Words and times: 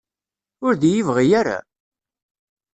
Ur 0.65 0.73
d-iyi-yebɣi 0.75 1.25
ara? 1.39 1.57